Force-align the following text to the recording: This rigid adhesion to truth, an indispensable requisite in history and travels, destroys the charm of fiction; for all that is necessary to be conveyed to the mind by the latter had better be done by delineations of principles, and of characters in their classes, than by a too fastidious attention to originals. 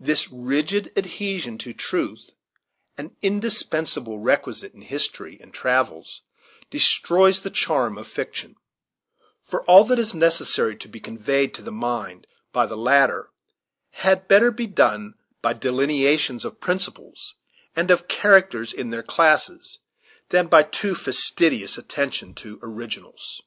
This 0.00 0.28
rigid 0.32 0.90
adhesion 0.96 1.56
to 1.58 1.72
truth, 1.72 2.30
an 2.98 3.14
indispensable 3.22 4.18
requisite 4.18 4.74
in 4.74 4.80
history 4.80 5.38
and 5.40 5.54
travels, 5.54 6.22
destroys 6.70 7.38
the 7.42 7.50
charm 7.50 7.96
of 7.96 8.08
fiction; 8.08 8.56
for 9.44 9.62
all 9.66 9.84
that 9.84 10.00
is 10.00 10.12
necessary 10.12 10.74
to 10.74 10.88
be 10.88 10.98
conveyed 10.98 11.54
to 11.54 11.62
the 11.62 11.70
mind 11.70 12.26
by 12.52 12.66
the 12.66 12.76
latter 12.76 13.30
had 13.90 14.26
better 14.26 14.50
be 14.50 14.66
done 14.66 15.14
by 15.40 15.52
delineations 15.52 16.44
of 16.44 16.58
principles, 16.60 17.36
and 17.76 17.92
of 17.92 18.08
characters 18.08 18.72
in 18.72 18.90
their 18.90 19.04
classes, 19.04 19.78
than 20.30 20.48
by 20.48 20.62
a 20.62 20.68
too 20.68 20.96
fastidious 20.96 21.78
attention 21.78 22.34
to 22.34 22.58
originals. 22.60 23.40